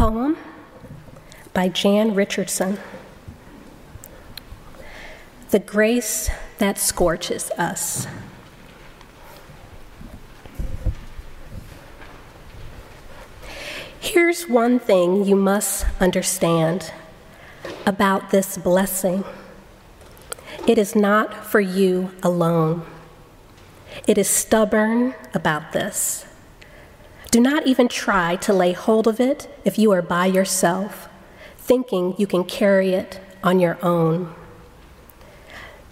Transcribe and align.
poem 0.00 0.34
by 1.52 1.68
Jan 1.68 2.14
Richardson 2.14 2.78
The 5.50 5.58
Grace 5.58 6.30
That 6.56 6.78
Scorches 6.78 7.50
Us. 7.58 8.06
Here's 14.00 14.48
one 14.48 14.78
thing 14.78 15.26
you 15.26 15.36
must 15.36 15.84
understand 16.00 16.94
about 17.84 18.30
this 18.30 18.56
blessing 18.56 19.22
it 20.66 20.78
is 20.78 20.96
not 20.96 21.44
for 21.44 21.60
you 21.60 22.10
alone. 22.22 22.86
It 24.08 24.16
is 24.16 24.30
stubborn 24.30 25.14
about 25.34 25.72
this. 25.72 26.24
Do 27.30 27.38
not 27.38 27.66
even 27.66 27.86
try 27.86 28.34
to 28.36 28.52
lay 28.52 28.72
hold 28.72 29.06
of 29.06 29.20
it 29.20 29.48
if 29.64 29.78
you 29.78 29.92
are 29.92 30.02
by 30.02 30.26
yourself, 30.26 31.08
thinking 31.56 32.14
you 32.18 32.26
can 32.26 32.42
carry 32.42 32.92
it 32.92 33.20
on 33.44 33.60
your 33.60 33.78
own. 33.84 34.34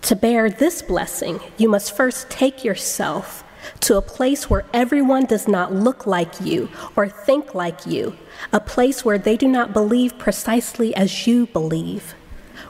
To 0.03 0.17
bear 0.17 0.51
this 0.51 0.83
blessing, 0.83 1.39
you 1.57 1.69
must 1.69 1.95
first 1.95 2.29
take 2.29 2.65
yourself 2.65 3.45
to 3.81 3.97
a 3.97 4.03
place 4.03 4.51
where 4.51 4.65
everyone 4.73 5.27
does 5.27 5.47
not 5.47 5.73
look 5.73 6.07
like 6.07 6.41
you 6.41 6.71
or 6.97 7.09
think 7.09 7.55
like 7.55 7.87
you, 7.87 8.17
a 8.53 8.59
place 8.59 9.05
where 9.05 9.19
they 9.19 9.37
do 9.37 9.47
not 9.47 9.73
believe 9.73 10.19
precisely 10.19 10.93
as 10.97 11.27
you 11.29 11.47
believe, 11.47 12.15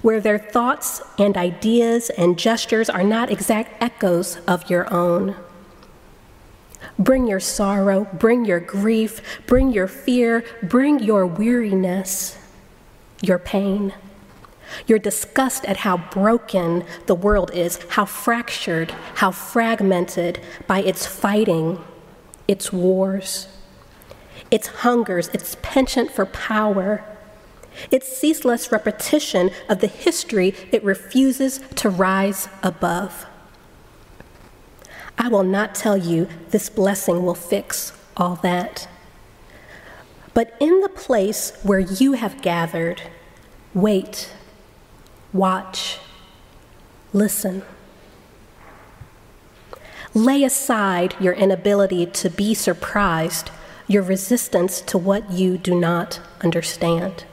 where 0.03 0.21
their 0.21 0.39
thoughts 0.39 1.01
and 1.19 1.39
ideas 1.39 2.11
and 2.11 2.39
gestures 2.39 2.91
are 2.91 3.05
not 3.05 3.31
exact 3.31 3.83
echoes 3.83 4.39
of 4.47 4.69
your 4.69 4.93
own. 4.93 5.35
Bring 7.09 7.27
your 7.27 7.41
sorrow, 7.41 8.05
bring 8.13 8.45
your 8.45 8.61
grief, 8.61 9.41
bring 9.47 9.73
your 9.73 9.89
fear, 9.89 10.45
bring 10.63 10.99
your 10.99 11.25
weariness, 11.27 12.37
your 13.23 13.39
pain, 13.39 13.95
your 14.87 14.99
disgust 14.99 15.65
at 15.65 15.79
how 15.79 15.97
broken 15.97 16.85
the 17.07 17.15
world 17.15 17.51
is, 17.55 17.81
how 17.89 18.05
fractured, 18.05 18.91
how 19.15 19.31
fragmented 19.31 20.39
by 20.67 20.83
its 20.83 21.07
fighting, 21.07 21.83
its 22.47 22.75
wars, 22.75 23.49
its 24.51 24.67
hungers, 24.67 25.29
its 25.29 25.57
penchant 25.63 26.11
for 26.11 26.27
power, 26.27 27.03
its 27.91 28.15
ceaseless 28.19 28.71
repetition 28.71 29.49
of 29.71 29.81
the 29.81 29.87
history 29.87 30.55
it 30.73 30.85
refuses 30.85 31.61
to 31.75 31.89
rise 31.89 32.51
above. 32.63 33.25
I 35.19 35.29
will 35.29 35.43
not 35.43 35.75
tell 35.75 35.97
you 35.97 36.29
this 36.51 36.71
blessing 36.71 37.25
will 37.27 37.35
fix 37.35 37.93
all 38.17 38.37
that. 38.37 38.89
But 40.33 40.57
in 40.61 40.81
the 40.81 40.89
place 40.89 41.53
where 41.65 41.81
you 41.81 42.13
have 42.13 42.41
gathered, 42.41 43.03
wait, 43.75 44.33
watch, 45.33 45.99
listen. 47.13 47.63
Lay 50.15 50.45
aside 50.45 51.17
your 51.19 51.33
inability 51.33 52.07
to 52.07 52.31
be 52.31 52.55
surprised, 52.55 53.51
your 53.89 54.05
resistance 54.05 54.81
to 54.83 54.97
what 54.97 55.31
you 55.33 55.59
do 55.59 55.75
not 55.75 56.21
understand. 56.41 57.25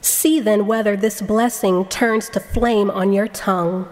See 0.00 0.40
then 0.40 0.66
whether 0.66 0.96
this 0.96 1.22
blessing 1.22 1.84
turns 1.84 2.28
to 2.30 2.40
flame 2.40 2.90
on 2.90 3.12
your 3.12 3.28
tongue 3.28 3.88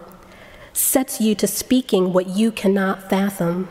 sets 0.81 1.21
you 1.21 1.35
to 1.35 1.47
speaking 1.47 2.13
what 2.13 2.29
you 2.29 2.51
cannot 2.51 3.09
fathom, 3.11 3.69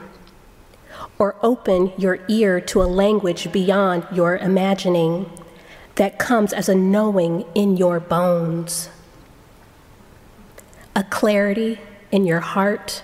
or 1.18 1.36
open 1.42 1.92
your 1.98 2.20
ear 2.30 2.62
to 2.62 2.82
a 2.82 2.86
language 2.86 3.52
beyond 3.52 4.06
your 4.14 4.38
imagining 4.38 5.30
that 5.96 6.18
comes 6.20 6.54
as 6.54 6.70
a 6.70 6.76
knowing 6.76 7.44
in 7.56 7.76
your 7.76 8.00
bones, 8.00 8.90
a 10.96 11.04
clarity 11.04 11.80
in 12.12 12.26
your 12.26 12.40
heart 12.40 13.04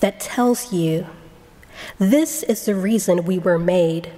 that 0.00 0.20
tells 0.20 0.72
you 0.72 1.06
this 1.98 2.42
is 2.44 2.64
the 2.64 2.74
reason 2.74 3.24
we 3.24 3.38
were 3.38 3.58
made, 3.58 4.10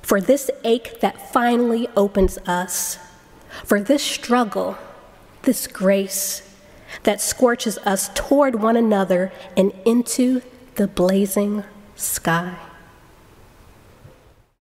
for 0.00 0.20
this 0.20 0.50
ache 0.62 1.00
that 1.00 1.32
finally 1.32 1.88
opens 1.96 2.38
us, 2.46 2.98
for 3.64 3.80
this 3.80 4.02
struggle, 4.02 4.76
this 5.42 5.66
grace 5.66 6.43
that 7.02 7.20
scorches 7.20 7.78
us 7.78 8.10
toward 8.14 8.56
one 8.56 8.76
another 8.76 9.32
and 9.56 9.72
into 9.84 10.40
the 10.76 10.86
blazing 10.86 11.64
sky. 11.96 12.56